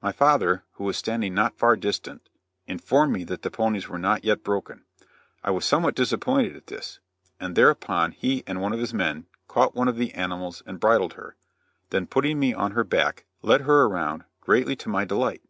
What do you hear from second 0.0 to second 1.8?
My father, who was standing not far